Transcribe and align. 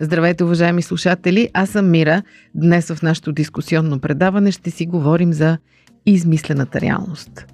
Здравейте, 0.00 0.44
уважаеми 0.44 0.82
слушатели! 0.82 1.48
Аз 1.54 1.70
съм 1.70 1.90
Мира. 1.90 2.22
Днес 2.54 2.92
в 2.92 3.02
нашето 3.02 3.32
дискусионно 3.32 3.98
предаване 3.98 4.50
ще 4.52 4.70
си 4.70 4.86
говорим 4.86 5.32
за 5.32 5.58
измислената 6.06 6.80
реалност. 6.80 7.46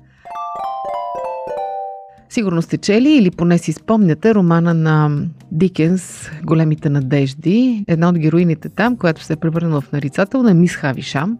Сигурно 2.29 2.62
сте 2.62 2.79
чели 2.79 3.09
или 3.09 3.30
поне 3.30 3.59
си 3.59 3.73
спомняте 3.73 4.34
романа 4.34 4.75
на 4.75 5.11
Дикенс 5.53 6.30
«Големите 6.43 6.91
надежди». 6.91 7.84
Една 7.89 8.09
от 8.09 8.19
героините 8.19 8.69
там, 8.69 8.97
която 8.97 9.23
се 9.23 9.33
е 9.33 9.37
превърнала 9.37 9.81
в 9.81 9.92
нарицател 9.92 10.42
на 10.42 10.55
мис 10.55 10.77
Хавишам, 10.77 11.39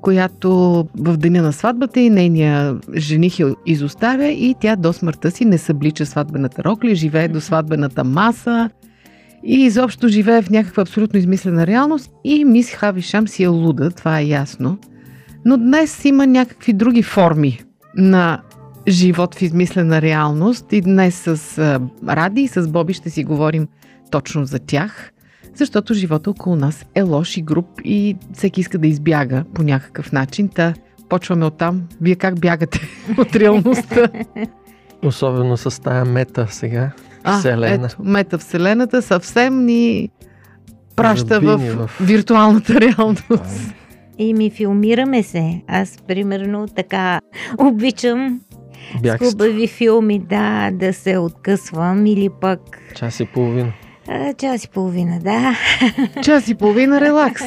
която 0.00 0.50
в 0.98 1.16
деня 1.16 1.42
на 1.42 1.52
сватбата 1.52 2.00
и 2.00 2.10
нейния 2.10 2.76
жених 2.96 3.38
я 3.38 3.54
изоставя 3.66 4.28
и 4.28 4.54
тя 4.60 4.76
до 4.76 4.92
смъртта 4.92 5.30
си 5.30 5.44
не 5.44 5.58
съблича 5.58 6.06
сватбената 6.06 6.64
рокля, 6.64 6.94
живее 6.94 7.28
до 7.28 7.40
сватбената 7.40 8.04
маса, 8.04 8.70
и 9.44 9.64
изобщо 9.64 10.08
живее 10.08 10.42
в 10.42 10.50
някаква 10.50 10.80
абсолютно 10.80 11.18
измислена 11.18 11.66
реалност 11.66 12.10
и 12.24 12.44
мис 12.44 12.74
Хавишам 12.74 13.28
си 13.28 13.42
е 13.42 13.48
луда, 13.48 13.90
това 13.90 14.20
е 14.20 14.24
ясно. 14.24 14.78
Но 15.44 15.56
днес 15.56 16.04
има 16.04 16.26
някакви 16.26 16.72
други 16.72 17.02
форми 17.02 17.60
на 17.96 18.42
живот 18.88 19.34
в 19.34 19.42
измислена 19.42 20.02
реалност 20.02 20.72
и 20.72 20.80
днес 20.80 21.14
с 21.14 21.58
Ради 22.08 22.40
и 22.40 22.48
с 22.48 22.68
Боби 22.68 22.92
ще 22.92 23.10
си 23.10 23.24
говорим 23.24 23.68
точно 24.10 24.44
за 24.44 24.58
тях, 24.58 25.12
защото 25.54 25.94
живота 25.94 26.30
около 26.30 26.56
нас 26.56 26.86
е 26.94 27.02
лош 27.02 27.36
и 27.36 27.42
груп 27.42 27.66
и 27.84 28.16
всеки 28.32 28.60
иска 28.60 28.78
да 28.78 28.86
избяга 28.86 29.44
по 29.54 29.62
някакъв 29.62 30.12
начин. 30.12 30.48
Та 30.48 30.74
почваме 31.08 31.44
оттам. 31.44 31.82
Вие 32.00 32.14
как 32.14 32.40
бягате 32.40 32.80
от 33.18 33.36
реалността? 33.36 34.08
Особено 35.04 35.56
с 35.56 35.82
тая 35.82 36.04
мета 36.04 36.46
сега. 36.50 36.92
А, 37.24 37.38
Вселена. 37.38 37.86
ето, 37.86 37.96
метавселената 38.00 39.02
съвсем 39.02 39.64
ни 39.64 40.08
праща 40.96 41.40
в, 41.40 41.56
в- 41.58 41.90
виртуалната 42.00 42.80
реалност. 42.80 43.74
И 44.18 44.34
ми 44.34 44.50
филмираме 44.50 45.22
се. 45.22 45.60
Аз, 45.68 45.98
примерно, 46.08 46.66
така 46.68 47.20
обичам 47.58 48.40
с 48.98 49.00
Бягство. 49.00 49.26
хубави 49.26 49.66
филми, 49.66 50.18
да, 50.20 50.70
да 50.72 50.92
се 50.92 51.18
откъсвам 51.18 52.06
или 52.06 52.28
пък 52.40 52.60
Час 52.94 53.20
и 53.20 53.26
половина. 53.26 53.72
а, 54.08 54.34
час 54.34 54.64
и 54.64 54.68
половина, 54.68 55.18
да. 55.20 55.54
Час 56.22 56.48
и 56.48 56.54
половина 56.54 57.00
релакс. 57.00 57.42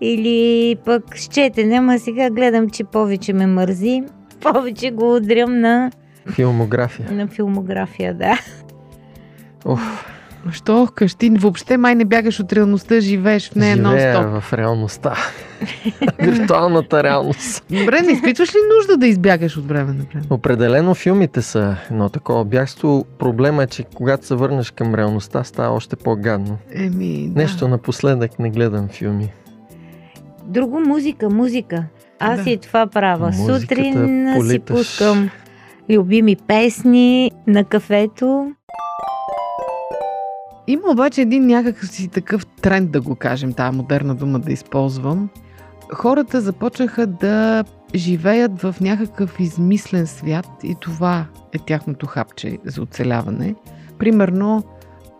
Или 0.00 0.76
пък 0.76 1.18
с 1.18 1.24
четене, 1.24 1.76
ама 1.76 1.98
сега 1.98 2.30
гледам, 2.30 2.70
че 2.70 2.84
повече 2.84 3.32
ме 3.32 3.46
мързи. 3.46 4.02
Повече 4.42 4.90
го 4.90 5.16
удрям 5.16 5.60
на, 5.60 5.90
Филмография. 6.30 7.08
на 7.12 7.26
филмография, 7.28 8.14
да. 8.14 8.38
Уф, 9.64 10.04
Що 10.50 10.88
къщи? 10.94 11.30
Въобще 11.30 11.76
май 11.76 11.94
не 11.94 12.04
бягаш 12.04 12.40
от 12.40 12.52
реалността, 12.52 13.00
живееш 13.00 13.50
в 13.50 13.54
нея 13.54 13.76
живея 13.76 14.16
нон-стоп. 14.16 14.40
в 14.40 14.52
реалността. 14.52 15.14
Виртуалната 16.18 17.02
реалност. 17.02 17.64
Добре, 17.72 18.00
не 18.00 18.12
изпитваш 18.12 18.48
ли 18.48 18.58
нужда 18.76 18.96
да 18.96 19.06
избягаш 19.06 19.56
от 19.56 19.66
време 19.66 19.92
на 19.92 20.04
време? 20.04 20.24
Определено 20.30 20.94
филмите 20.94 21.42
са 21.42 21.76
едно 21.90 22.08
такова 22.08 22.44
бягство. 22.44 23.06
Проблема 23.18 23.62
е, 23.62 23.66
че 23.66 23.84
когато 23.84 24.26
се 24.26 24.34
върнеш 24.34 24.70
към 24.70 24.94
реалността, 24.94 25.44
става 25.44 25.74
още 25.74 25.96
по-гадно. 25.96 26.58
Еми, 26.72 27.28
да. 27.28 27.42
Нещо 27.42 27.68
напоследък 27.68 28.38
не 28.38 28.50
гледам 28.50 28.88
филми. 28.88 29.32
Друго 30.44 30.80
музика, 30.80 31.30
музика. 31.30 31.84
Аз 32.18 32.44
Да. 32.44 32.50
и 32.50 32.58
това 32.58 32.86
правя. 32.86 33.26
Музиката 33.28 33.60
Сутрин 33.60 33.92
си 34.26 34.38
политаш. 34.38 34.66
пускам 34.68 35.30
любими 35.90 36.36
песни 36.36 37.30
на 37.46 37.64
кафето. 37.64 38.52
Има 40.66 40.82
обаче 40.90 41.20
един 41.22 41.46
някакъв 41.46 41.90
си 41.90 42.08
такъв 42.08 42.46
тренд, 42.46 42.90
да 42.90 43.00
го 43.00 43.14
кажем, 43.14 43.52
тази 43.52 43.76
модерна 43.76 44.14
дума 44.14 44.38
да 44.38 44.52
използвам. 44.52 45.28
Хората 45.94 46.40
започнаха 46.40 47.06
да 47.06 47.64
живеят 47.94 48.62
в 48.62 48.74
някакъв 48.80 49.40
измислен 49.40 50.06
свят 50.06 50.48
и 50.64 50.76
това 50.80 51.26
е 51.52 51.58
тяхното 51.58 52.06
хапче 52.06 52.58
за 52.64 52.82
оцеляване. 52.82 53.54
Примерно, 53.98 54.62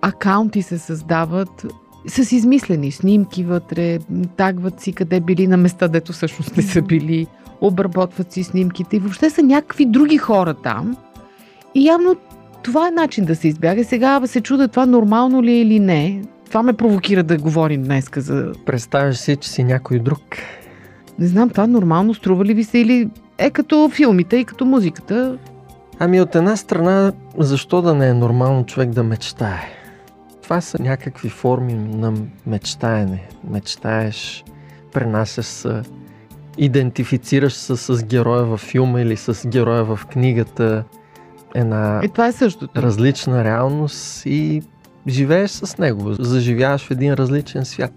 акаунти 0.02 0.62
се 0.62 0.78
създават 0.78 1.66
с 2.06 2.32
измислени 2.32 2.92
снимки 2.92 3.44
вътре, 3.44 3.98
тагват 4.36 4.80
си 4.80 4.92
къде 4.92 5.20
били 5.20 5.46
на 5.46 5.56
места, 5.56 5.88
дето 5.88 6.12
всъщност 6.12 6.56
не 6.56 6.62
са 6.62 6.82
били, 6.82 7.26
обработват 7.60 8.32
си 8.32 8.44
снимките 8.44 8.96
и 8.96 8.98
въобще 8.98 9.30
са 9.30 9.42
някакви 9.42 9.84
други 9.84 10.18
хора 10.18 10.54
там. 10.54 10.96
И 11.74 11.86
явно 11.86 12.16
това 12.62 12.88
е 12.88 12.90
начин 12.90 13.24
да 13.24 13.36
се 13.36 13.48
избяга. 13.48 13.84
Сега 13.84 14.20
се 14.26 14.40
чуда 14.40 14.68
това 14.68 14.86
нормално 14.86 15.42
ли 15.42 15.52
е 15.52 15.60
или 15.60 15.80
не. 15.80 16.22
Това 16.46 16.62
ме 16.62 16.72
провокира 16.72 17.22
да 17.22 17.38
говорим 17.38 17.82
днеска 17.82 18.20
за... 18.20 18.52
Представяш 18.66 19.16
си, 19.16 19.36
че 19.36 19.48
си 19.48 19.64
някой 19.64 19.98
друг. 19.98 20.22
Не 21.18 21.26
знам, 21.26 21.50
това 21.50 21.66
нормално 21.66 22.14
струва 22.14 22.44
ли 22.44 22.54
ви 22.54 22.64
се 22.64 22.78
или 22.78 23.10
е 23.38 23.50
като 23.50 23.88
филмите 23.88 24.36
и 24.36 24.44
като 24.44 24.64
музиката. 24.64 25.38
Ами 25.98 26.20
от 26.20 26.34
една 26.34 26.56
страна, 26.56 27.12
защо 27.38 27.82
да 27.82 27.94
не 27.94 28.08
е 28.08 28.14
нормално 28.14 28.66
човек 28.66 28.90
да 28.90 29.02
мечтае? 29.02 29.60
Това 30.42 30.60
са 30.60 30.82
някакви 30.82 31.28
форми 31.28 31.74
на 31.74 32.14
мечтаене. 32.46 33.28
Мечтаеш, 33.50 34.44
пренасяш 34.92 35.46
се, 35.46 35.82
идентифицираш 36.58 37.52
се 37.52 37.76
с 37.76 38.04
героя 38.04 38.44
във 38.44 38.60
филма 38.60 39.00
или 39.00 39.16
с 39.16 39.48
героя 39.48 39.84
в 39.84 40.00
книгата. 40.06 40.84
Една 41.54 42.00
Е, 42.04 42.08
това 42.08 42.26
е 42.26 42.32
същото. 42.32 42.82
различна 42.82 43.44
реалност 43.44 44.26
и 44.26 44.62
живееш 45.08 45.50
с 45.50 45.78
него. 45.78 46.14
Заживяваш 46.14 46.86
в 46.86 46.90
един 46.90 47.14
различен 47.14 47.64
свят. 47.64 47.92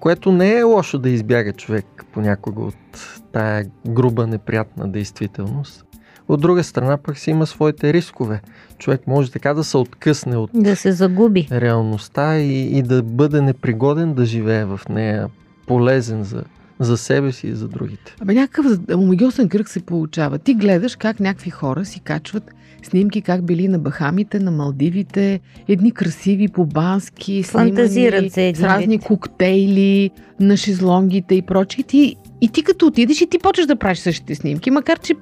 Което 0.00 0.32
не 0.32 0.52
е 0.52 0.62
лошо 0.62 0.98
да 0.98 1.10
избяга 1.10 1.52
човек 1.52 2.04
понякога 2.12 2.62
от 2.62 3.20
тая 3.32 3.66
груба, 3.88 4.26
неприятна 4.26 4.88
действителност. 4.88 5.84
От 6.28 6.40
друга 6.40 6.64
страна 6.64 6.96
пък 6.96 7.18
си 7.18 7.30
има 7.30 7.46
своите 7.46 7.92
рискове. 7.92 8.40
Човек 8.78 9.06
може 9.06 9.30
така 9.32 9.54
да 9.54 9.64
се 9.64 9.76
откъсне 9.76 10.36
от 10.36 10.50
Да 10.54 10.76
се 10.76 10.92
загуби. 10.92 11.48
реалността 11.52 12.38
и, 12.38 12.78
и 12.78 12.82
да 12.82 13.02
бъде 13.02 13.40
непригоден 13.40 14.14
да 14.14 14.24
живее 14.24 14.64
в 14.64 14.80
нея, 14.88 15.28
полезен 15.66 16.24
за, 16.24 16.44
за 16.80 16.96
себе 16.96 17.32
си 17.32 17.46
и 17.46 17.54
за 17.54 17.68
другите. 17.68 18.16
Абе 18.20 18.34
някакъв 18.34 18.78
омагиосен 18.94 19.48
кръг 19.48 19.68
се 19.68 19.80
получава. 19.80 20.38
Ти 20.38 20.54
гледаш 20.54 20.96
как 20.96 21.20
някакви 21.20 21.50
хора 21.50 21.84
си 21.84 22.00
качват 22.00 22.50
снимки 22.86 23.22
как 23.22 23.44
били 23.44 23.68
на 23.68 23.78
Бахамите, 23.78 24.38
на 24.40 24.50
Малдивите, 24.50 25.40
едни 25.68 25.92
красиви 25.92 26.48
побански, 26.48 27.42
Фантазират 27.42 28.32
снимани 28.32 28.54
се 28.54 28.60
с 28.60 28.62
разни 28.62 28.96
вид. 28.96 29.06
коктейли 29.06 30.10
на 30.40 30.56
шезлонгите 30.56 31.34
и 31.34 31.42
прочие. 31.42 31.80
И 31.80 31.84
ти, 31.84 32.16
и 32.40 32.48
ти 32.48 32.62
като 32.62 32.86
отидеш 32.86 33.20
и 33.20 33.26
ти 33.26 33.38
почваш 33.38 33.66
да 33.66 33.76
правиш 33.76 33.98
същите 33.98 34.34
снимки, 34.34 34.70
макар 34.70 34.98
че 34.98 35.14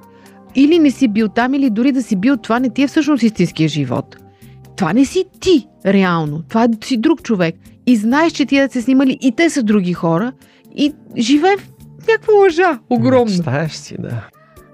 или 0.55 0.79
не 0.79 0.91
си 0.91 1.09
бил 1.09 1.29
там, 1.29 1.55
или 1.55 1.71
дори 1.71 1.93
да 1.93 2.03
си 2.03 2.17
бил, 2.17 2.37
това 2.37 2.61
не 2.61 2.71
ти 2.71 2.83
е 2.83 2.87
всъщност 2.87 3.23
истинския 3.23 3.69
живот. 3.69 4.17
Това 4.77 4.93
не 4.93 5.05
си 5.05 5.25
ти, 5.41 5.67
реално. 5.87 6.43
Това 6.49 6.69
си 6.85 6.97
друг 6.97 7.23
човек. 7.23 7.55
И 7.87 7.97
знаеш, 7.97 8.33
че 8.33 8.47
тия 8.47 8.67
да 8.69 8.73
се 8.73 8.83
снимали 8.83 9.19
и 9.21 9.33
те 9.33 9.51
са 9.51 9.63
други 9.63 9.93
хора 9.93 10.33
и 10.77 10.93
живее 11.19 11.57
в 11.57 11.69
някаква 12.09 12.35
лъжа. 12.35 12.79
Огромна. 12.91 13.25
Мечтаеш 13.25 13.73
си, 13.73 13.97
да. 13.99 14.29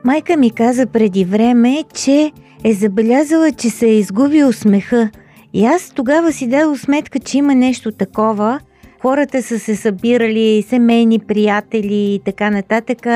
Майка 0.05 0.37
ми 0.37 0.51
каза 0.51 0.87
преди 0.87 1.25
време, 1.25 1.85
че 1.95 2.33
е 2.65 2.73
забелязала, 2.73 3.53
че 3.53 3.71
се 3.71 3.87
е 3.87 3.95
изгубил 3.95 4.53
смеха. 4.53 5.11
И 5.53 5.65
аз 5.65 5.91
тогава 5.91 6.33
си 6.33 6.47
дадох 6.47 6.79
сметка, 6.79 7.19
че 7.19 7.39
има 7.39 7.55
нещо 7.55 7.93
такова. 7.93 8.61
Хората 9.03 9.43
са 9.43 9.59
се 9.59 9.77
събирали, 9.77 10.65
семейни 10.69 11.19
приятели 11.19 12.15
и 12.15 12.21
така 12.25 12.51
нататък. 12.51 13.07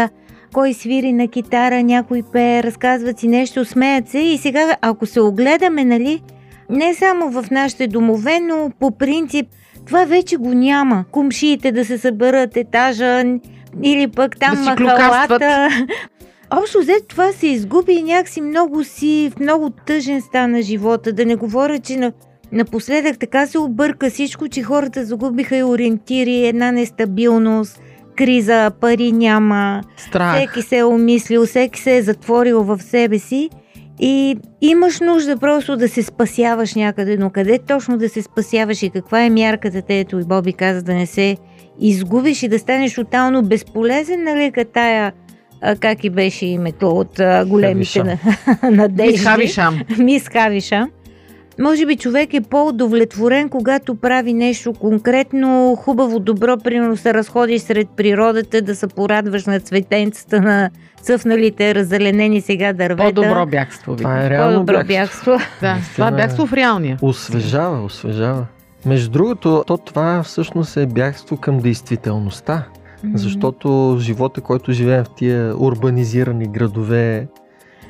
Кой 0.52 0.74
свири 0.74 1.12
на 1.12 1.28
китара, 1.28 1.82
някой 1.82 2.22
пее, 2.32 2.62
разказват 2.62 3.18
си 3.18 3.28
нещо, 3.28 3.64
смеят 3.64 4.08
се. 4.08 4.18
И 4.18 4.38
сега, 4.38 4.76
ако 4.80 5.06
се 5.06 5.20
огледаме, 5.20 5.84
нали, 5.84 6.22
не 6.70 6.94
само 6.94 7.30
в 7.30 7.50
нашите 7.50 7.86
домове, 7.86 8.40
но 8.40 8.70
по 8.80 8.90
принцип 8.90 9.46
това 9.86 10.04
вече 10.04 10.36
го 10.36 10.54
няма. 10.54 11.04
Кумшиите 11.10 11.72
да 11.72 11.84
се 11.84 11.98
съберат 11.98 12.56
етажа 12.56 13.24
или 13.82 14.08
пък 14.08 14.38
там 14.38 14.54
Да 14.54 14.84
махалата. 14.84 15.68
Общо 16.60 16.78
взето 16.78 17.06
това 17.08 17.32
се 17.32 17.46
изгуби 17.46 17.92
и 17.92 18.02
някакси 18.02 18.40
много 18.40 18.84
си, 18.84 19.32
много 19.40 19.70
тъжен 19.70 20.20
стана 20.20 20.62
живота. 20.62 21.12
Да 21.12 21.26
не 21.26 21.36
говоря, 21.36 21.78
че 21.78 21.96
на 21.96 22.12
Напоследък 22.52 23.18
така 23.18 23.46
се 23.46 23.58
обърка 23.58 24.10
всичко, 24.10 24.48
че 24.48 24.62
хората 24.62 25.04
загубиха 25.04 25.56
и 25.56 25.62
ориентири, 25.62 26.46
една 26.46 26.72
нестабилност, 26.72 27.80
криза, 28.16 28.70
пари 28.80 29.12
няма. 29.12 29.82
Страх. 29.96 30.36
Всеки 30.36 30.62
се 30.62 30.78
е 30.78 30.84
умислил, 30.84 31.46
всеки 31.46 31.80
се 31.80 31.96
е 31.96 32.02
затворил 32.02 32.62
в 32.62 32.78
себе 32.82 33.18
си 33.18 33.50
и 34.04 34.36
имаш 34.60 35.00
нужда 35.00 35.36
просто 35.36 35.76
да 35.76 35.88
се 35.88 36.02
спасяваш 36.02 36.74
някъде, 36.74 37.16
но 37.16 37.30
къде 37.30 37.58
точно 37.58 37.98
да 37.98 38.08
се 38.08 38.22
спасяваш 38.22 38.82
и 38.82 38.90
каква 38.90 39.22
е 39.22 39.30
мярката, 39.30 39.82
ето 39.88 40.18
и 40.18 40.24
Боби 40.24 40.52
каза 40.52 40.82
да 40.82 40.94
не 40.94 41.06
се 41.06 41.36
изгубиш 41.80 42.42
и 42.42 42.48
да 42.48 42.58
станеш 42.58 42.94
тотално 42.94 43.42
безполезен, 43.42 44.24
нали, 44.24 44.52
тая 44.72 45.12
как 45.80 46.04
и 46.04 46.10
беше 46.10 46.46
името 46.46 46.88
от 46.88 47.20
големите 47.46 48.04
на, 48.04 48.18
надежди. 48.70 49.12
Мис 49.12 49.24
Хавишам. 49.24 49.80
Мис 49.98 50.28
Хавишам. 50.28 50.90
Може 51.62 51.86
би 51.86 51.96
човек 51.96 52.34
е 52.34 52.40
по-удовлетворен, 52.40 53.48
когато 53.48 53.94
прави 53.94 54.32
нещо 54.32 54.72
конкретно, 54.72 55.76
хубаво, 55.76 56.18
добро, 56.18 56.56
примерно 56.58 56.96
се 56.96 57.14
разходиш 57.14 57.62
сред 57.62 57.88
природата, 57.96 58.62
да 58.62 58.74
се 58.74 58.86
порадваш 58.86 59.46
на 59.46 59.60
цветенцата 59.60 60.40
на 60.40 60.70
цъфналите, 61.02 61.74
раззеленени 61.74 62.40
сега 62.40 62.72
дървета. 62.72 63.14
По-добро 63.14 63.46
бягство. 63.46 63.96
Това 63.96 64.24
е 64.24 64.30
реално 64.30 64.66
По-добро 64.66 64.84
бягство. 64.84 65.32
Да, 65.60 65.76
това 65.94 66.08
е 66.08 66.12
бягство 66.12 66.46
в 66.46 66.52
реалния. 66.52 66.98
Освежава, 67.02 67.84
освежава. 67.84 68.46
Между 68.86 69.10
другото, 69.10 69.64
то 69.66 69.76
това 69.78 70.22
всъщност 70.22 70.76
е 70.76 70.86
бягство 70.86 71.36
към 71.36 71.58
действителността. 71.58 72.64
Защото 73.14 73.96
живота, 74.00 74.40
който 74.40 74.72
живеем 74.72 75.04
в 75.04 75.10
тия 75.16 75.54
урбанизирани 75.58 76.46
градове, 76.48 77.26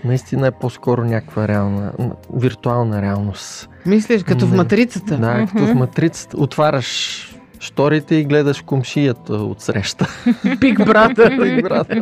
наистина 0.05 0.47
е 0.47 0.51
по-скоро 0.51 1.05
някаква 1.05 1.49
реална, 1.49 1.93
виртуална 2.35 3.03
реалност. 3.03 3.69
Мислиш, 3.87 4.23
като 4.23 4.47
в 4.47 4.51
Не. 4.51 4.57
матрицата. 4.57 5.17
Да, 5.19 5.47
като 5.53 5.67
в 5.67 5.75
матрицата. 5.75 6.37
Отваряш 6.37 7.29
шторите 7.61 8.15
и 8.15 8.25
гледаш 8.25 8.63
комшията 8.63 9.33
от 9.33 9.61
среща. 9.61 10.09
Биг 10.61 10.79
брата. 10.87 11.31
Брат. 11.63 11.93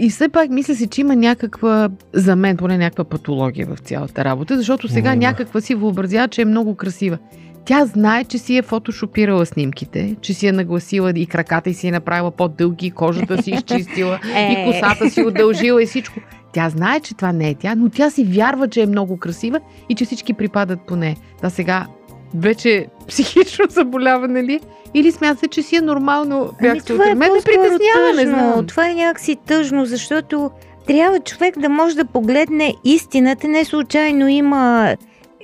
И 0.00 0.10
все 0.10 0.28
пак 0.28 0.50
мисля 0.50 0.74
си, 0.74 0.86
че 0.86 1.00
има 1.00 1.16
някаква, 1.16 1.88
за 2.12 2.36
мен 2.36 2.56
поне 2.56 2.78
някаква 2.78 3.04
патология 3.04 3.66
в 3.66 3.78
цялата 3.78 4.24
работа, 4.24 4.56
защото 4.56 4.88
сега 4.88 5.12
Има. 5.12 5.16
някаква 5.16 5.60
си 5.60 5.74
въобразява, 5.74 6.28
че 6.28 6.42
е 6.42 6.44
много 6.44 6.74
красива. 6.74 7.18
Тя 7.64 7.86
знае, 7.86 8.24
че 8.24 8.38
си 8.38 8.56
е 8.56 8.62
фотошопирала 8.62 9.46
снимките, 9.46 10.16
че 10.20 10.34
си 10.34 10.46
е 10.46 10.52
нагласила 10.52 11.12
и 11.16 11.26
краката 11.26 11.70
и 11.70 11.74
си 11.74 11.88
е 11.88 11.90
направила 11.90 12.30
по-дълги, 12.30 12.86
и 12.86 12.90
кожата 12.90 13.42
си 13.42 13.50
изчистила, 13.50 14.20
Е. 14.34 14.52
и 14.52 14.72
косата 14.72 15.10
си 15.10 15.22
удължила 15.22 15.82
и 15.82 15.86
всичко. 15.86 16.20
Тя 16.52 16.68
знае, 16.70 17.00
че 17.00 17.14
това 17.14 17.32
не 17.32 17.48
е 17.50 17.54
тя, 17.54 17.74
но 17.74 17.88
тя 17.88 18.10
си 18.10 18.24
вярва, 18.24 18.68
че 18.68 18.82
е 18.82 18.86
много 18.86 19.16
красива 19.16 19.60
и 19.88 19.94
че 19.94 20.04
всички 20.04 20.32
припадат 20.32 20.80
по 20.86 20.96
нея. 20.96 21.16
Да, 21.42 21.50
сега 21.50 21.86
вече 22.34 22.86
психично 23.08 23.64
заболяване 23.68 24.42
ли? 24.44 24.60
Или 24.94 25.12
смятате, 25.12 25.48
че 25.48 25.62
си 25.62 25.76
е 25.76 25.80
нормално 25.80 26.36
Ами, 26.60 26.72
бягство 26.72 26.94
това 26.94 27.04
от 27.04 27.10
е 27.10 27.14
мен? 27.14 27.32
Ме 27.32 27.40
притеснява, 27.44 28.12
не 28.16 28.26
знам. 28.26 28.66
Това 28.66 28.90
е 28.90 28.94
някакси 28.94 29.36
тъжно, 29.46 29.84
защото 29.84 30.50
трябва 30.86 31.20
човек 31.20 31.58
да 31.58 31.68
може 31.68 31.96
да 31.96 32.04
погледне 32.04 32.74
истината. 32.84 33.48
Не 33.48 33.64
случайно 33.64 34.28
има 34.28 34.96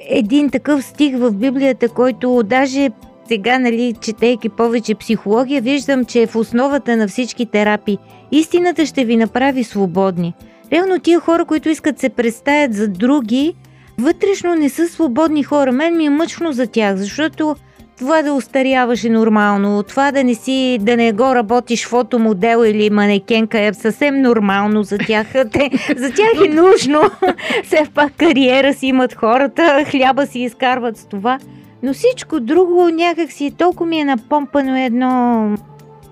един 0.09 0.51
такъв 0.51 0.85
стих 0.85 1.19
в 1.19 1.33
Библията, 1.33 1.89
който 1.89 2.43
даже 2.43 2.91
сега, 3.29 3.59
нали, 3.59 3.95
четейки 4.01 4.49
повече 4.49 4.95
психология, 4.95 5.63
виждам, 5.63 6.05
че 6.05 6.23
е 6.23 6.27
в 6.27 6.37
основата 6.37 6.97
на 6.97 7.09
всички 7.09 7.47
терапии. 7.47 7.99
Истината 8.33 8.87
ще 8.87 9.05
ви 9.05 9.17
направи 9.17 9.65
свободни. 9.65 10.35
Реално 10.73 11.01
тия 11.01 11.21
хора, 11.21 11.45
които 11.45 11.69
искат 11.69 11.99
се 11.99 12.09
представят 12.09 12.75
за 12.75 12.89
други, 12.89 13.55
вътрешно 13.99 14.55
не 14.55 14.69
са 14.69 14.89
свободни 14.89 15.43
хора. 15.43 15.73
Мен 15.73 15.97
ми 15.97 16.07
е 16.07 16.11
мъчно 16.11 16.53
за 16.53 16.67
тях, 16.67 16.97
защото 16.97 17.57
това 17.99 18.23
да 18.23 18.33
устаряваш 18.33 19.05
е 19.05 19.09
нормално, 19.09 19.83
това 19.83 20.13
да 20.13 20.25
не 20.25 20.35
си, 20.35 20.79
да 20.81 20.97
не 20.97 21.13
го 21.13 21.35
работиш 21.35 21.87
фотомодел 21.87 22.65
или 22.65 22.91
манекенка 22.91 23.61
е 23.61 23.75
съвсем 23.75 24.23
нормално 24.23 24.83
за 24.83 24.99
тях. 24.99 25.27
Те, 25.53 25.71
за 25.97 26.11
тях 26.11 26.47
е 26.47 26.49
нужно. 26.49 27.01
Все 27.65 27.87
пак 27.95 28.13
кариера 28.17 28.75
си 28.75 28.87
имат 28.87 29.15
хората, 29.15 29.85
хляба 29.91 30.27
си 30.27 30.39
изкарват 30.39 30.97
с 30.97 31.07
това. 31.07 31.39
Но 31.83 31.93
всичко 31.93 32.41
друго 32.41 32.89
някак 32.89 33.33
си 33.33 33.55
толкова 33.59 33.87
ми 33.87 34.01
е 34.01 34.05
напомпано 34.05 34.77
едно... 34.77 35.55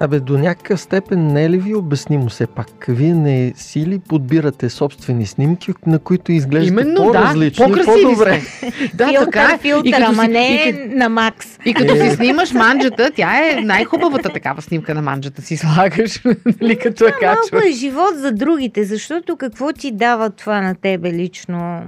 Абе, 0.01 0.21
до 0.21 0.39
някакъв 0.39 0.81
степен 0.81 1.27
не 1.27 1.45
е 1.45 1.51
ли 1.51 1.59
ви 1.59 1.75
обяснимо 1.75 2.29
все 2.29 2.47
пак? 2.47 2.67
Вие 2.89 3.15
не 3.15 3.53
си 3.57 3.87
ли 3.87 3.99
подбирате 3.99 4.71
собствени 4.71 5.27
снимки, 5.27 5.73
на 5.87 5.99
които 5.99 6.33
изглеждате 6.33 6.83
Именно, 6.83 7.03
по-различно 7.03 7.65
да, 7.65 7.71
по-красиви 7.71 8.03
по-добре? 8.05 8.41
сте. 8.41 8.73
Да, 8.95 9.09
филтър, 9.09 9.25
така 9.25 9.43
е. 9.43 9.55
И 9.55 9.59
филтър, 9.59 9.91
като 9.91 10.05
ама 10.05 10.23
си- 10.23 10.29
не 10.29 10.39
и 10.47 10.55
е 10.59 10.73
като- 10.73 10.97
на 10.97 11.09
макс. 11.09 11.59
И 11.65 11.75
като 11.75 11.95
Е. 11.95 12.01
си 12.01 12.17
снимаш 12.17 12.53
манджата, 12.53 13.11
тя 13.11 13.51
е 13.51 13.61
най-хубавата 13.61 14.29
такава 14.29 14.63
снимка 14.63 14.95
на 14.95 15.03
манджата 15.03 15.43
си 15.43 15.57
слагаш, 15.57 16.23
нали, 16.61 16.77
като 16.77 17.05
я 17.05 17.15
Малко 17.23 17.41
качваш. 17.43 17.65
е 17.65 17.73
живот 17.73 18.15
за 18.17 18.33
другите, 18.33 18.85
защото 18.85 19.37
какво 19.37 19.73
ти 19.73 19.91
дава 19.93 20.31
това 20.31 20.61
на 20.61 20.75
тебе 20.75 21.13
лично? 21.13 21.83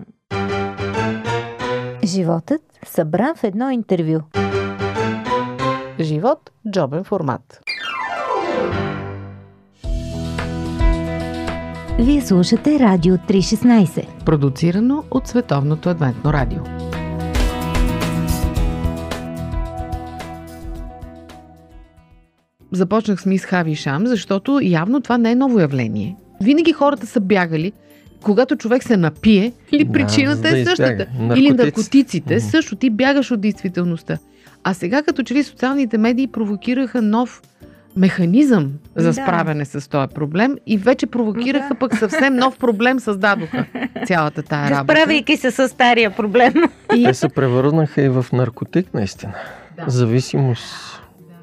Животът 2.04 2.60
събран 2.86 3.34
в 3.36 3.44
едно 3.44 3.70
интервю. 3.70 4.18
Живот, 6.00 6.38
джобен 6.70 7.04
формат. 7.04 7.60
Вие 11.98 12.20
слушате 12.20 12.78
Радио 12.78 13.14
316. 13.14 14.24
Продуцирано 14.24 15.04
от 15.10 15.28
Световното 15.28 15.88
адвентно 15.88 16.32
радио. 16.32 16.60
Започнах 22.72 23.20
с 23.20 23.26
мис 23.26 23.44
Хави 23.44 23.74
Шам, 23.74 24.06
защото 24.06 24.60
явно 24.62 25.00
това 25.00 25.18
не 25.18 25.30
е 25.30 25.34
ново 25.34 25.60
явление. 25.60 26.16
Винаги 26.42 26.72
хората 26.72 27.06
са 27.06 27.20
бягали, 27.20 27.72
когато 28.22 28.56
човек 28.56 28.82
се 28.82 28.96
напие, 28.96 29.52
или 29.72 29.84
причината 29.92 30.40
да 30.40 30.58
е 30.58 30.64
същата. 30.64 31.06
Наркотици. 31.18 31.40
Или 31.40 31.50
наркотиците, 31.50 32.34
Мгм. 32.36 32.44
също 32.44 32.76
ти 32.76 32.90
бягаш 32.90 33.30
от 33.30 33.40
действителността. 33.40 34.18
А 34.64 34.74
сега 34.74 35.02
като 35.02 35.22
че 35.22 35.34
ли 35.34 35.42
социалните 35.42 35.98
медии 35.98 36.26
провокираха 36.26 37.02
нов 37.02 37.42
механизъм 37.96 38.72
за 38.96 39.06
Да. 39.06 39.12
справяне 39.12 39.64
с 39.64 39.90
този 39.90 40.14
проблем 40.14 40.56
и 40.66 40.78
вече 40.78 41.06
провокираха 41.06 41.68
Да. 41.68 41.78
пък 41.78 41.96
съвсем 41.96 42.34
нов 42.34 42.58
проблем 42.58 43.00
създадоха 43.00 43.66
цялата 44.06 44.42
тая 44.42 44.70
работа. 44.70 44.94
Разправяйки 44.94 45.36
се 45.36 45.50
с 45.50 45.68
стария 45.68 46.10
проблем. 46.16 46.52
И 46.96 47.04
Те 47.04 47.14
се 47.14 47.28
превърнаха 47.28 48.02
и 48.02 48.08
в 48.08 48.26
наркотик, 48.32 48.94
наистина. 48.94 49.34
Да. 49.76 49.84
Зависимост 49.90 51.00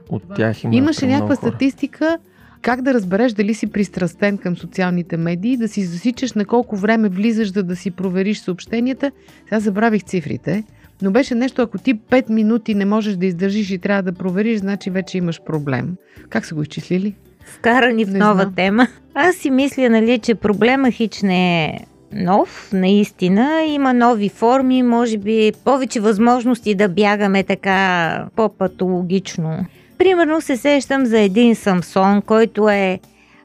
от 0.09 0.23
тях 0.35 0.63
има. 0.63 0.75
имаше 0.75 1.07
някаква 1.07 1.35
хора. 1.35 1.49
статистика 1.51 2.17
как 2.61 2.81
да 2.81 2.93
разбереш 2.93 3.31
дали 3.33 3.53
си 3.53 3.67
пристрастен 3.67 4.37
към 4.37 4.57
социалните 4.57 5.17
медии, 5.17 5.57
да 5.57 5.67
си 5.67 5.83
засичаш 5.83 6.33
на 6.33 6.45
колко 6.45 6.75
време 6.75 7.09
влизаш, 7.09 7.53
за 7.53 7.63
да 7.63 7.75
си 7.75 7.91
провериш 7.91 8.39
съобщенията. 8.39 9.11
Сега 9.49 9.59
забравих 9.59 10.03
цифрите, 10.03 10.63
но 11.01 11.11
беше 11.11 11.35
нещо, 11.35 11.61
ако 11.61 11.77
ти 11.77 11.95
5 11.99 12.29
минути 12.29 12.75
не 12.75 12.85
можеш 12.85 13.15
да 13.15 13.25
издържиш 13.25 13.71
и 13.71 13.77
трябва 13.77 14.03
да 14.03 14.11
провериш, 14.11 14.59
значи 14.59 14.89
вече 14.89 15.17
имаш 15.17 15.41
проблем. 15.45 15.95
Как 16.29 16.45
са 16.45 16.55
го 16.55 16.61
изчислили? 16.61 17.15
Вкарани 17.45 18.05
в 18.05 18.09
Не 18.09 18.19
нова 18.19 18.41
знам. 18.41 18.53
тема. 18.55 18.87
Аз 19.13 19.35
си 19.35 19.49
мисля, 19.49 19.89
нали, 19.89 20.19
че 20.19 20.35
проблема 20.35 20.91
хич 20.91 21.21
не 21.21 21.65
е 21.65 21.79
нов, 22.13 22.69
наистина. 22.73 23.63
Има 23.67 23.93
нови 23.93 24.29
форми, 24.29 24.83
може 24.83 25.17
би 25.17 25.51
повече 25.65 25.99
възможности 25.99 26.75
да 26.75 26.89
бягаме 26.89 27.43
така 27.43 28.25
по-патологично. 28.35 29.65
Примерно 29.97 30.41
се 30.41 30.57
сещам 30.57 31.05
за 31.05 31.19
един 31.19 31.55
Самсон, 31.55 32.21
който 32.21 32.69
е 32.69 32.99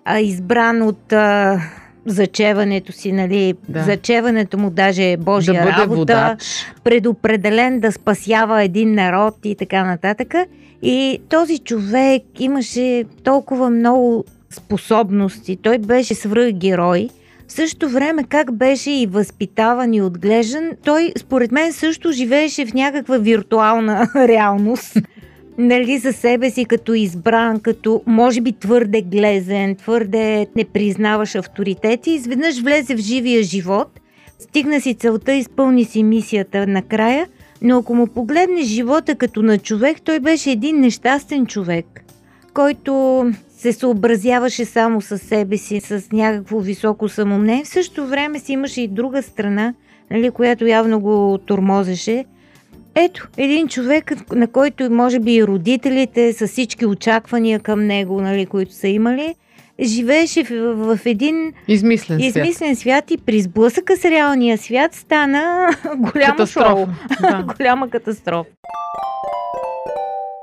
а, 0.04 0.20
избран 0.20 0.82
от 0.82 1.12
а, 1.12 1.60
зачеването 2.06 2.92
си, 2.92 3.12
нали, 3.12 3.54
Да. 3.68 3.82
зачеването 3.82 4.58
му 4.58 4.70
даже 4.70 5.12
е 5.12 5.16
Божия 5.16 5.64
да 5.64 5.72
работа 5.72 5.96
водач. 5.96 6.66
предопределен 6.84 7.80
да 7.80 7.92
спасява 7.92 8.62
един 8.62 8.94
народ 8.94 9.34
и 9.44 9.54
така 9.54 9.84
нататък. 9.84 10.34
И 10.82 11.18
този 11.28 11.58
човек 11.58 12.22
имаше 12.38 13.04
толкова 13.24 13.70
много 13.70 14.24
способности. 14.50 15.56
Той 15.56 15.78
беше 15.78 16.14
свръхгерой. 16.14 17.08
В 17.48 17.52
същото 17.52 17.88
време 17.88 18.24
как 18.24 18.52
беше 18.52 18.90
и 18.90 19.06
възпитаван 19.06 19.94
и 19.94 20.02
отглеждан, 20.02 20.70
той 20.84 21.12
според 21.18 21.52
мен 21.52 21.72
също 21.72 22.12
живееше 22.12 22.66
в 22.66 22.74
някаква 22.74 23.18
виртуална 23.18 24.10
реалност. 24.16 24.96
Нали, 25.58 25.98
за 25.98 26.12
себе 26.12 26.50
си 26.50 26.64
като 26.64 26.94
избран, 26.94 27.60
като 27.60 28.02
може 28.06 28.40
би 28.40 28.52
твърде 28.52 29.02
глезен, 29.02 29.74
твърде 29.76 30.46
не 30.56 30.64
признаваш 30.64 31.34
авторитети, 31.34 32.10
изведнъж 32.10 32.60
влезе 32.60 32.96
в 32.96 32.98
живия 32.98 33.42
живот, 33.42 34.00
стигна 34.38 34.80
си 34.80 34.94
целта, 34.94 35.32
изпълни 35.32 35.84
си 35.84 36.02
мисията 36.02 36.66
накрая, 36.66 37.26
но 37.62 37.78
ако 37.78 37.94
му 37.94 38.06
погледнеш 38.06 38.66
живота 38.66 39.14
като 39.14 39.42
на 39.42 39.58
човек, 39.58 40.02
той 40.02 40.20
беше 40.20 40.50
един 40.50 40.80
нещастен 40.80 41.46
човек, 41.46 42.04
който 42.54 43.24
се 43.48 43.72
съобразяваше 43.72 44.64
само 44.64 45.00
с 45.00 45.18
себе 45.18 45.56
си, 45.56 45.80
с 45.80 46.12
някакво 46.12 46.60
високо 46.60 47.08
самомнение. 47.08 47.64
В 47.64 47.68
същото 47.68 48.06
време 48.06 48.38
си 48.38 48.52
имаше 48.52 48.80
и 48.80 48.88
друга 48.88 49.22
страна, 49.22 49.74
нали, 50.10 50.30
която 50.30 50.66
явно 50.66 51.00
го 51.00 51.38
тормозеше. 51.46 52.24
Ето, 52.98 53.28
един 53.36 53.68
човек, 53.68 54.12
на 54.32 54.46
който 54.46 54.90
може 54.90 55.20
би 55.20 55.34
и 55.34 55.44
родителите 55.44 56.32
с 56.32 56.46
всички 56.46 56.86
очаквания 56.86 57.60
към 57.60 57.86
него, 57.86 58.20
нали, 58.20 58.46
които 58.46 58.72
са 58.74 58.88
имали, 58.88 59.34
живееше 59.82 60.44
в, 60.44 60.48
в, 60.50 60.96
в 60.96 61.06
един 61.06 61.52
измислен, 61.68 62.20
измислен 62.20 62.76
свят. 62.76 63.04
свят 63.04 63.10
и 63.10 63.18
при 63.18 63.40
сблъсъка 63.40 63.96
с 63.96 64.04
реалния 64.04 64.58
свят 64.58 64.94
стана 64.94 65.68
голяма 65.96 66.36
катастрофа. 66.36 66.70
шоу. 66.70 66.86
Да. 67.20 67.44
голяма 67.58 67.90
катастрофа. 67.90 68.50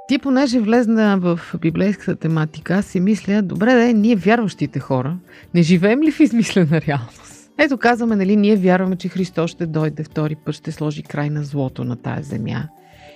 Ти 0.08 0.18
понеже 0.20 0.60
влезна 0.60 1.18
в 1.20 1.40
библейската 1.62 2.16
тематика, 2.16 2.84
си 2.84 3.00
мисля, 3.00 3.42
добре 3.42 3.74
да 3.74 3.90
е, 3.90 3.94
ние 3.94 4.16
вярващите 4.16 4.80
хора, 4.80 5.16
не 5.54 5.62
живеем 5.62 6.02
ли 6.02 6.12
в 6.12 6.20
измислена 6.20 6.82
реалност? 6.82 7.33
Ето 7.58 7.78
казваме, 7.78 8.16
нали, 8.16 8.36
ние 8.36 8.56
вярваме, 8.56 8.96
че 8.96 9.10
Христос 9.10 9.52
ще 9.52 9.66
дойде 9.66 10.04
втори 10.04 10.36
път, 10.36 10.56
ще 10.56 10.72
сложи 10.72 11.04
край 11.04 11.30
на 11.30 11.44
злото 11.44 11.84
на 11.84 11.96
тая 11.96 12.24
земя. 12.24 12.68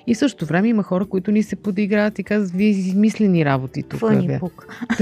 И 0.07 0.15
в 0.15 0.17
същото 0.17 0.45
време 0.45 0.67
има 0.67 0.83
хора, 0.83 1.05
които 1.05 1.31
ни 1.31 1.43
се 1.43 1.55
подиграват 1.55 2.19
и 2.19 2.23
казват, 2.23 2.51
вие 2.51 2.69
измислени 2.69 3.45
работи 3.45 3.83
тук. 3.83 3.99
Фъни 3.99 4.27
бе». 4.27 4.39
пук. 4.39 4.67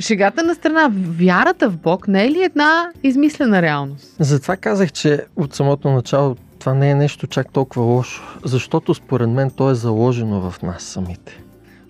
Шегата 0.00 0.42
на 0.42 0.54
страна, 0.54 0.90
вярата 0.94 1.70
в 1.70 1.76
Бог 1.76 2.08
не 2.08 2.24
е 2.24 2.30
ли 2.30 2.42
една 2.42 2.90
измислена 3.02 3.62
реалност? 3.62 4.16
Затова 4.18 4.56
казах, 4.56 4.92
че 4.92 5.24
от 5.36 5.54
самото 5.54 5.90
начало 5.90 6.36
това 6.58 6.74
не 6.74 6.90
е 6.90 6.94
нещо 6.94 7.26
чак 7.26 7.52
толкова 7.52 7.82
лошо, 7.82 8.22
защото 8.44 8.94
според 8.94 9.30
мен 9.30 9.50
то 9.50 9.70
е 9.70 9.74
заложено 9.74 10.50
в 10.50 10.62
нас 10.62 10.82
самите. 10.82 11.40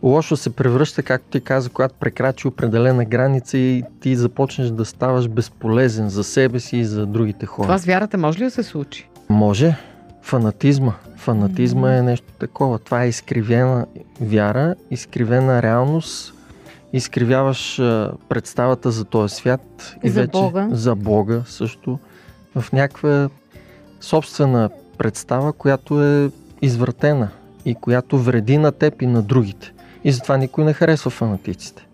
Лошо 0.02 0.36
се 0.36 0.50
превръща, 0.50 1.02
както 1.02 1.28
ти 1.28 1.40
каза, 1.40 1.70
когато 1.70 1.94
прекрачи 1.94 2.48
определена 2.48 3.04
граница 3.04 3.58
и 3.58 3.82
ти 4.00 4.16
започнеш 4.16 4.68
да 4.68 4.84
ставаш 4.84 5.28
безполезен 5.28 6.08
за 6.08 6.24
себе 6.24 6.60
си 6.60 6.76
и 6.76 6.84
за 6.84 7.06
другите 7.06 7.46
хора. 7.46 7.66
Това 7.66 7.78
с 7.78 7.84
вярата 7.84 8.18
може 8.18 8.38
ли 8.38 8.44
да 8.44 8.50
се 8.50 8.62
случи? 8.62 9.08
Може. 9.28 9.76
Фанатизма. 10.22 10.92
Фанатизма 11.16 11.96
е 11.96 12.02
нещо 12.02 12.32
такова. 12.38 12.78
Това 12.78 13.04
е 13.04 13.08
изкривена 13.08 13.86
вяра, 14.20 14.74
изкривена 14.90 15.62
реалност. 15.62 16.34
Изкривяваш 16.92 17.76
представата 18.28 18.90
за 18.90 19.04
този 19.04 19.34
свят. 19.34 19.96
И 20.04 20.10
За 20.10 20.20
вече, 20.20 20.30
Бога. 20.32 20.68
За 20.70 20.94
Бога 20.94 21.42
също. 21.46 21.98
В 22.56 22.72
някаква 22.72 23.28
собствена 24.00 24.70
представа, 24.98 25.52
която 25.52 26.04
е 26.04 26.30
извратена 26.62 27.28
и 27.64 27.74
която 27.74 28.18
вреди 28.18 28.58
на 28.58 28.72
теб 28.72 29.02
и 29.02 29.06
на 29.06 29.22
другите. 29.22 29.72
И 30.04 30.12
затова 30.12 30.36
никой 30.36 30.64
не 30.64 30.72
харесва 30.72 31.10
фанатиците. 31.10 31.86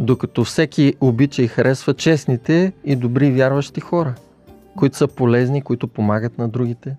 Докато 0.00 0.44
всеки 0.44 0.94
обича 1.00 1.42
и 1.42 1.48
харесва 1.48 1.94
честните 1.94 2.72
и 2.84 2.96
добри 2.96 3.30
вярващи 3.30 3.80
хора, 3.80 4.14
които 4.76 4.96
са 4.96 5.08
полезни, 5.08 5.62
които 5.62 5.88
помагат 5.88 6.38
на 6.38 6.48
другите. 6.48 6.96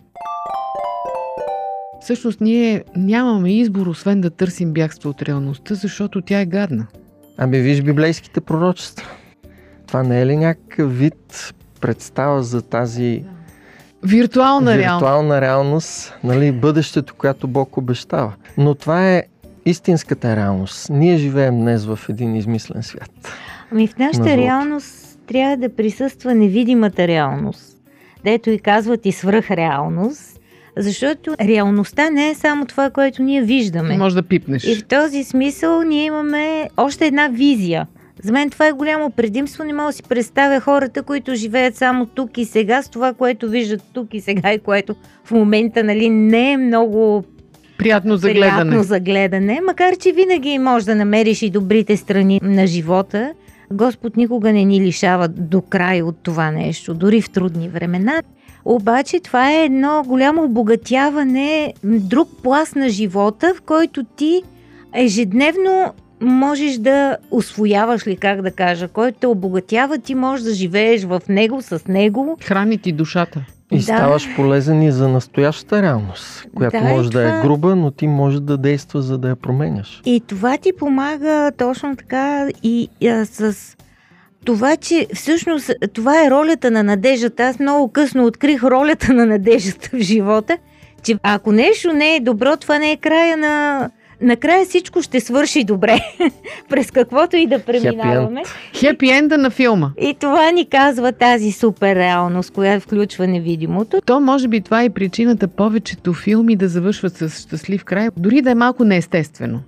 Всъщност 2.02 2.42
ние 2.42 2.84
нямаме 2.96 3.54
избор, 3.54 3.88
освен 3.88 4.22
да 4.22 4.30
търсим 4.30 4.74
бягство 4.74 5.10
от 5.10 5.22
реалността, 5.22 5.76
защото 5.76 6.22
тя 6.22 6.40
е 6.40 6.46
гадна. 6.46 6.88
Ами 7.38 7.60
виж 7.60 7.82
библейските 7.82 8.42
пророчества. 8.42 9.08
Това 9.88 10.04
не 10.04 10.22
е 10.22 10.26
ли 10.26 10.38
някакъв 10.38 10.98
вид 10.98 11.54
представа 11.82 12.44
за 12.44 12.62
тази 12.62 13.24
Виртуална 14.04 14.78
реалност. 14.78 15.02
виртуална 15.02 15.42
реалност, 15.42 16.14
нали, 16.24 16.52
бъдещето, 16.52 17.16
което 17.16 17.48
Бог 17.48 17.78
обещава. 17.78 18.34
Но 18.58 18.76
това 18.76 19.10
е 19.10 19.24
истинската 19.70 20.36
реалност. 20.36 20.90
Ние 20.90 21.18
живеем 21.18 21.60
днес 21.60 21.86
в 21.86 22.00
един 22.10 22.36
измислен 22.36 22.84
свят. 22.84 23.12
Ами 23.72 23.88
в 23.88 23.98
На 23.98 24.06
нашата 24.06 24.38
реалност 24.38 25.20
трябва 25.28 25.58
да 25.58 25.76
присъства 25.76 26.36
невидимата 26.36 27.08
реалност. 27.08 27.78
Дето 28.24 28.50
и 28.50 28.60
казват 28.60 29.06
и 29.06 29.12
свръхреалност. 29.12 30.40
Защото 30.78 31.36
реалността 31.42 32.10
не 32.10 32.30
е 32.30 32.36
само 32.36 32.66
това, 32.66 32.90
което 32.90 33.24
ние 33.24 33.42
виждаме. 33.42 33.98
Може 33.98 34.16
да 34.16 34.24
пипнеш. 34.24 34.64
И 34.64 34.76
в 34.76 34.86
този 34.86 35.24
смисъл 35.24 35.82
ние 35.82 36.06
имаме 36.06 36.70
още 36.78 37.06
една 37.06 37.28
визия. 37.28 37.88
За 38.24 38.32
мен 38.32 38.50
това 38.50 38.68
е 38.68 38.72
голямо 38.72 39.10
предимство. 39.10 39.64
Не 39.64 39.74
мога 39.74 39.88
да 39.88 39.94
си 39.94 40.04
представя 40.04 40.60
хората, 40.60 41.04
които 41.04 41.36
живеят 41.36 41.76
само 41.76 42.06
тук 42.06 42.38
и 42.38 42.46
сега, 42.46 42.82
с 42.82 42.90
това, 42.90 43.14
което 43.14 43.50
виждат 43.50 43.84
тук 43.94 44.14
и 44.14 44.22
сега 44.22 44.54
и 44.54 44.60
което 44.60 44.96
в 45.24 45.32
момента 45.32 45.84
нали, 45.84 46.10
не 46.10 46.52
е 46.52 46.58
много 46.58 47.24
Приятно 47.80 48.18
за 48.18 48.34
гледане. 48.34 48.52
приятно 48.52 48.84
за 48.84 49.00
гледане, 49.00 49.62
макар 49.68 49.98
че 49.98 50.12
винаги 50.12 50.60
може 50.60 50.86
да 50.86 50.96
намериш 50.96 51.42
и 51.42 51.50
добрите 51.50 51.98
страни 51.98 52.40
на 52.44 52.68
живота. 52.68 53.34
Господ 53.72 54.18
никога 54.18 54.54
не 54.54 54.64
ни 54.64 54.82
лишава 54.82 55.28
до 55.28 55.62
край 55.62 56.02
от 56.02 56.18
това 56.24 56.52
нещо, 56.52 56.94
дори 56.94 57.22
в 57.22 57.30
трудни 57.30 57.70
времена. 57.70 58.22
Обаче 58.66 59.20
това 59.20 59.52
е 59.52 59.64
едно 59.64 60.04
голямо 60.08 60.44
обогатяване, 60.44 61.74
друг 61.84 62.30
пласт 62.44 62.76
на 62.76 62.90
живота, 62.90 63.54
в 63.58 63.62
който 63.62 64.04
ти 64.04 64.42
ежедневно 64.96 65.94
можеш 66.22 66.78
да 66.78 67.18
освояваш 67.32 68.08
ли, 68.08 68.18
как 68.18 68.42
да 68.42 68.52
кажа, 68.52 68.88
който 68.88 69.20
те 69.20 69.28
обогатява, 69.28 69.98
ти 69.98 70.16
можеш 70.16 70.46
да 70.46 70.54
живееш 70.54 71.04
в 71.04 71.22
него, 71.30 71.62
с 71.62 71.82
него. 71.88 72.38
Храни 72.44 72.78
ти 72.78 72.92
душата. 72.92 73.46
И 73.72 73.78
Да. 73.78 73.84
ставаш 73.84 74.36
полезен 74.36 74.82
и 74.82 74.92
за 74.92 75.08
настоящата 75.08 75.82
реалност, 75.82 76.46
която 76.56 76.78
Да, 76.78 76.84
може 76.84 77.12
да 77.12 77.24
това- 77.24 77.40
е 77.40 77.42
груба, 77.42 77.76
но 77.76 77.92
ти 77.92 78.08
може 78.08 78.40
да 78.40 78.58
действа, 78.58 79.02
за 79.02 79.18
да 79.18 79.30
я 79.30 79.36
променяш. 79.36 80.02
И 80.06 80.22
това 80.22 80.58
ти 80.58 80.72
помага 80.74 81.52
точно 81.58 81.96
така 81.96 82.48
и 82.64 82.90
а, 83.04 83.26
с 83.26 83.56
това, 84.46 84.76
че 84.76 85.08
всъщност 85.16 85.72
това 85.94 86.26
е 86.26 86.30
ролята 86.30 86.72
на 86.72 86.84
надеждата. 86.84 87.44
Аз 87.44 87.60
много 87.60 87.88
късно 87.88 88.26
открих 88.26 88.64
ролята 88.64 89.14
на 89.14 89.26
надеждата 89.26 89.90
в 89.94 90.00
живота, 90.00 90.58
че 91.04 91.16
ако 91.24 91.52
нещо 91.52 91.94
не 91.94 92.16
е 92.16 92.20
добро, 92.20 92.58
това 92.58 92.80
не 92.80 92.92
е 92.92 92.98
края 92.98 93.38
на... 93.38 93.90
Накрая 94.22 94.66
всичко 94.66 95.02
ще 95.02 95.20
свърши 95.20 95.64
добре, 95.64 96.00
през 96.70 96.92
каквото 96.92 97.38
и 97.38 97.48
да 97.48 97.60
преминаваме. 97.60 98.44
Хепи 98.76 99.10
енда 99.10 99.38
на 99.38 99.50
филма. 99.50 99.92
И 100.02 100.16
това 100.20 100.52
ни 100.52 100.70
казва 100.70 101.12
тази 101.12 101.52
супер 101.52 101.96
реалност, 101.96 102.52
която 102.54 102.84
включва 102.84 103.28
невидимото. 103.28 104.02
То 104.06 104.20
може 104.20 104.48
би 104.48 104.62
това 104.62 104.84
е 104.84 104.90
причината 104.90 105.48
повечето 105.48 106.14
филми 106.14 106.56
да 106.56 106.68
завършват 106.68 107.18
с 107.18 107.30
щастлив 107.30 107.84
край, 107.84 108.10
дори 108.18 108.42
да 108.42 108.52
е 108.52 108.56
малко 108.56 108.84
неестествено. 108.84 109.60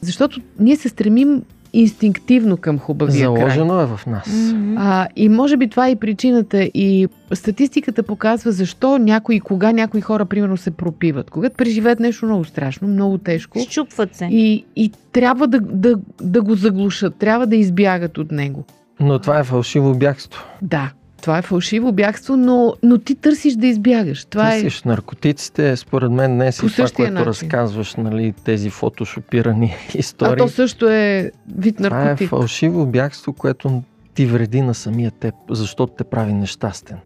Защото 0.00 0.40
ние 0.60 0.76
се 0.76 0.88
стремим 0.88 1.42
инстинктивно 1.72 2.56
към 2.56 2.78
хубавия 2.78 3.34
край. 3.34 3.50
Заложено 3.50 3.80
е 3.80 3.86
в 3.86 4.00
нас. 4.06 4.54
А, 4.76 5.08
и 5.16 5.28
може 5.28 5.56
би 5.56 5.68
това 5.68 5.88
е 5.88 5.90
и 5.90 5.96
причината. 5.96 6.62
И 6.62 7.08
статистиката 7.32 8.02
показва 8.02 8.52
защо 8.52 8.98
някои, 8.98 9.40
кога 9.40 9.72
някои 9.72 10.00
хора, 10.00 10.24
примерно, 10.24 10.56
се 10.56 10.70
пропиват. 10.70 11.30
Когато 11.30 11.56
преживеят 11.56 12.00
нещо 12.00 12.26
много 12.26 12.44
страшно, 12.44 12.88
много 12.88 13.18
тежко. 13.18 13.58
Щупват 13.58 14.14
се. 14.14 14.24
И, 14.24 14.64
и 14.76 14.92
трябва 15.12 15.46
да, 15.46 15.60
да, 15.60 15.94
да 16.22 16.42
го 16.42 16.54
заглушат, 16.54 17.16
трябва 17.16 17.46
да 17.46 17.56
избягат 17.56 18.18
от 18.18 18.32
него. 18.32 18.64
Но 19.00 19.18
това 19.18 19.38
е 19.38 19.44
фалшиво 19.44 19.94
бягство. 19.94 20.44
Да, 20.62 20.90
това 21.22 21.38
е 21.38 21.42
фалшиво 21.42 21.92
бягство, 21.92 22.36
но, 22.36 22.74
но 22.82 22.98
ти 22.98 23.14
търсиш 23.14 23.54
да 23.54 23.66
избягаш. 23.66 24.24
Това 24.24 24.54
е... 24.54 24.62
Търсиш 24.62 24.82
наркотиците, 24.82 25.76
според 25.76 26.10
мен 26.12 26.34
днес 26.34 26.60
По 26.60 26.66
и 26.66 26.70
това, 26.70 26.88
което 26.96 27.12
начин. 27.12 27.26
разказваш, 27.26 27.94
нали, 27.94 28.34
тези 28.44 28.70
фотошопирани 28.70 29.74
А 29.94 29.98
истории. 29.98 30.36
то 30.36 30.48
също 30.48 30.88
е 30.88 31.30
вид 31.56 31.76
Това 31.76 32.00
е 32.00 32.04
наркотик. 32.04 32.28
фалшиво 32.30 32.86
бягство, 32.86 33.32
което 33.32 33.82
ти 34.14 34.26
вреди 34.26 34.62
на 34.62 34.74
самия 34.74 35.10
теб, 35.10 35.34
защото 35.50 35.92
те 35.92 36.04
прави 36.04 36.32
нещастен. 36.32 36.96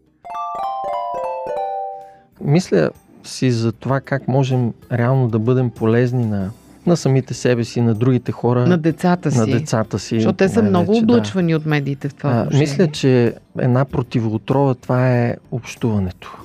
Мисля 2.41 2.89
си 3.23 3.51
за 3.51 3.71
това 3.71 4.01
как 4.01 4.27
можем 4.27 4.73
реално 4.91 5.27
да 5.27 5.39
бъдем 5.39 5.69
полезни 5.69 6.25
на, 6.25 6.49
на 6.87 6.97
самите 6.97 7.33
себе 7.33 7.63
си, 7.63 7.81
на 7.81 7.93
другите 7.93 8.31
хора, 8.31 8.67
на 8.67 8.77
децата 8.77 9.31
си. 9.31 9.37
на 9.37 9.45
децата 9.47 9.99
си. 9.99 10.15
Защото 10.15 10.37
те 10.37 10.49
са 10.49 10.63
много 10.63 10.91
да. 10.93 10.97
облъчвани 10.99 11.55
от 11.55 11.65
медиите 11.65 12.09
в 12.09 12.13
това 12.13 12.29
А, 12.29 12.39
отношение. 12.41 12.59
мисля, 12.59 12.87
че 12.87 13.33
една 13.59 13.85
противоотрова 13.85 14.75
това 14.75 15.11
е 15.11 15.35
общуването. 15.51 16.37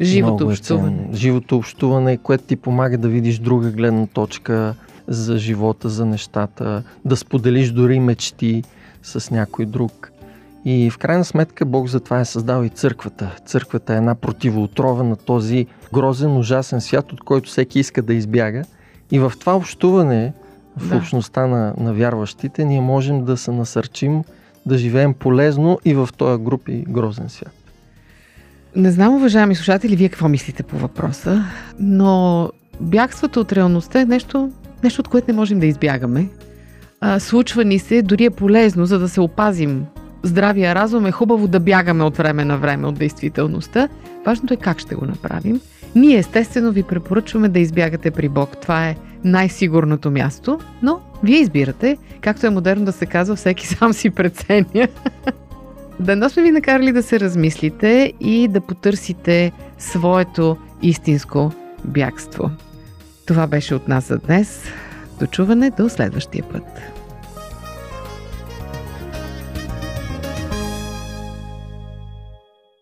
Живото 0.00 0.32
Много 0.34 0.50
е 0.50 0.52
общуване. 0.52 0.96
ценно. 0.96 1.16
Живото 1.16 1.56
общуване, 1.56 2.16
което 2.16 2.44
ти 2.44 2.56
помага 2.56 2.98
да 2.98 3.08
видиш 3.08 3.38
друга 3.38 3.70
гледна 3.70 4.06
точка 4.06 4.74
за 5.08 5.38
живота, 5.38 5.88
за 5.88 6.06
нещата, 6.06 6.82
да 7.04 7.16
споделиш 7.16 7.70
дори 7.70 8.00
мечти 8.00 8.62
с 9.02 9.30
някой 9.30 9.66
друг. 9.66 10.12
И 10.64 10.90
в 10.90 10.98
крайна 10.98 11.24
сметка 11.24 11.64
Бог 11.64 11.88
затова 11.88 12.20
е 12.20 12.24
създал 12.24 12.64
и 12.64 12.68
църквата. 12.68 13.36
Църквата 13.46 13.94
е 13.94 13.96
една 13.96 14.14
противоотрова 14.14 15.02
на 15.04 15.16
този 15.16 15.66
грозен, 15.94 16.36
ужасен 16.36 16.80
свят, 16.80 17.12
от 17.12 17.20
който 17.20 17.50
всеки 17.50 17.78
иска 17.80 18.02
да 18.02 18.14
избяга. 18.14 18.62
И 19.10 19.18
в 19.18 19.32
това 19.40 19.56
общуване, 19.56 20.32
в 20.76 20.88
Да. 20.88 20.96
общността 20.96 21.46
на, 21.46 21.74
на 21.78 21.92
вярващите, 21.92 22.64
ние 22.64 22.80
можем 22.80 23.24
да 23.24 23.36
се 23.36 23.50
насърчим 23.50 24.22
да 24.66 24.78
живеем 24.78 25.14
полезно 25.14 25.78
и 25.84 25.94
в 25.94 26.08
този 26.16 26.42
груп 26.42 26.68
и 26.68 26.84
грозен 26.88 27.28
свят. 27.28 27.52
Не 28.76 28.90
знам, 28.90 29.14
уважаеми 29.14 29.54
слушатели, 29.54 29.96
вие 29.96 30.08
какво 30.08 30.28
мислите 30.28 30.62
по 30.62 30.78
въпроса, 30.78 31.44
но 31.78 32.50
бягството 32.80 33.40
от 33.40 33.52
реалността 33.52 34.00
е 34.00 34.04
нещо, 34.04 34.50
нещо 34.82 35.00
от 35.00 35.08
което 35.08 35.30
не 35.30 35.36
можем 35.36 35.60
да 35.60 35.66
избягаме. 35.66 36.28
А, 37.00 37.20
случва 37.20 37.64
ни 37.64 37.78
се, 37.78 38.02
дори 38.02 38.24
е 38.24 38.30
полезно, 38.30 38.86
за 38.86 38.98
да 38.98 39.08
се 39.08 39.20
опазим 39.20 39.86
здравия 40.22 40.74
разум 40.74 41.06
е 41.06 41.12
хубаво 41.12 41.48
да 41.48 41.60
бягаме 41.60 42.04
от 42.04 42.16
време 42.16 42.44
на 42.44 42.58
време 42.58 42.86
от 42.86 42.98
действителността. 42.98 43.88
Важното 44.26 44.54
е 44.54 44.56
как 44.56 44.78
ще 44.78 44.94
го 44.94 45.04
направим. 45.04 45.60
Ние 45.94 46.18
естествено 46.18 46.72
ви 46.72 46.82
препоръчваме 46.82 47.48
да 47.48 47.58
избягате 47.58 48.10
при 48.10 48.28
Бог. 48.28 48.56
Това 48.56 48.88
е 48.88 48.96
най-сигурното 49.24 50.10
място, 50.10 50.60
но 50.82 51.00
вие 51.22 51.38
избирате, 51.38 51.96
както 52.20 52.46
е 52.46 52.50
модерно 52.50 52.84
да 52.84 52.92
се 52.92 53.06
казва, 53.06 53.36
всеки 53.36 53.66
сам 53.74 53.92
си 53.92 54.10
преценя. 54.10 54.88
Дано 56.00 56.30
сме 56.30 56.42
ви 56.42 56.50
накарали 56.50 56.92
да 56.92 57.02
се 57.02 57.20
размислите 57.20 58.12
и 58.20 58.48
да 58.48 58.60
потърсите 58.60 59.52
своето 59.78 60.56
истинско 60.82 61.52
бягство. 61.84 62.50
Това 63.26 63.46
беше 63.46 63.74
от 63.74 63.88
нас 63.88 64.04
за 64.04 64.18
днес. 64.18 64.64
До 65.20 65.26
чуване 65.26 65.70
до 65.70 65.88
следващия 65.88 66.44
път. 66.52 66.62